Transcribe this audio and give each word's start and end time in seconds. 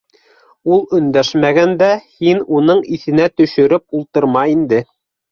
Ул 0.75 0.79
өндәшмәгәндә, 0.99 1.89
һин 2.23 2.41
уның 2.59 2.81
иҫенә 2.97 3.27
төшөрөп 3.41 3.99
ултырма 3.99 4.47
инде. 4.55 4.81